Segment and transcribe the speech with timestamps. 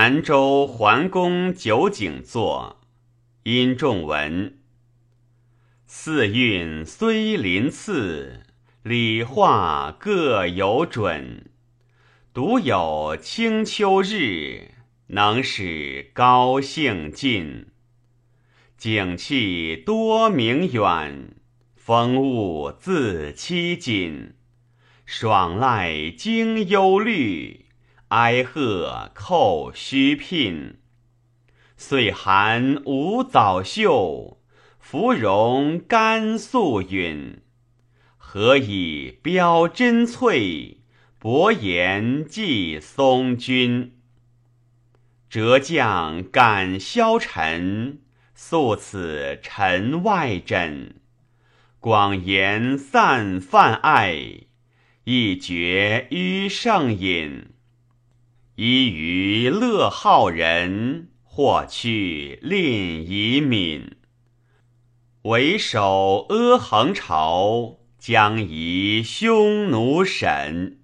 [0.00, 2.78] 南州桓公九景作，
[3.42, 4.58] 殷仲文。
[5.88, 8.44] 四韵虽临次，
[8.84, 11.50] 理化各有准。
[12.32, 14.70] 独有清秋日，
[15.08, 17.66] 能使高兴尽。
[18.76, 21.34] 景气多明远，
[21.74, 24.34] 风物自期谨。
[25.04, 27.66] 爽籁经忧虑，
[28.08, 30.78] 哀鹤叩虚聘。
[31.76, 34.40] 岁寒无早秀，
[34.78, 37.42] 芙蓉甘素允。
[38.16, 40.78] 何以标真翠？
[41.18, 43.92] 薄言寄松君。
[45.28, 48.00] 折将感消沉，
[48.34, 50.94] 宿此尘外枕。
[51.78, 54.46] 广言散泛爱，
[55.04, 57.50] 一绝于盛饮。
[58.60, 63.92] 依于乐好人，或去吝以敏。
[65.22, 70.77] 为首阿衡朝，将以匈奴审。